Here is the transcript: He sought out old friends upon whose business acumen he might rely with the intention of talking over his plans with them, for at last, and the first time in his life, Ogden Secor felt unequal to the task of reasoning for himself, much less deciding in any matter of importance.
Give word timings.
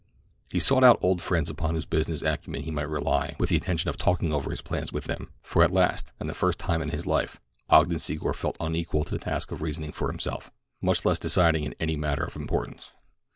He 0.49 0.59
sought 0.59 0.83
out 0.83 0.97
old 0.99 1.21
friends 1.21 1.51
upon 1.51 1.75
whose 1.75 1.85
business 1.85 2.23
acumen 2.23 2.63
he 2.63 2.71
might 2.71 2.89
rely 2.89 3.35
with 3.37 3.49
the 3.49 3.55
intention 3.57 3.87
of 3.87 3.97
talking 3.97 4.33
over 4.33 4.49
his 4.49 4.63
plans 4.63 4.91
with 4.91 5.03
them, 5.03 5.29
for 5.43 5.63
at 5.63 5.69
last, 5.69 6.11
and 6.19 6.27
the 6.27 6.33
first 6.33 6.57
time 6.57 6.81
in 6.81 6.89
his 6.89 7.05
life, 7.05 7.39
Ogden 7.69 7.99
Secor 7.99 8.33
felt 8.33 8.57
unequal 8.59 9.03
to 9.03 9.11
the 9.11 9.23
task 9.23 9.51
of 9.51 9.61
reasoning 9.61 9.91
for 9.91 10.07
himself, 10.07 10.49
much 10.81 11.05
less 11.05 11.19
deciding 11.19 11.65
in 11.65 11.75
any 11.79 11.95
matter 11.97 12.23
of 12.23 12.35
importance. 12.35 12.93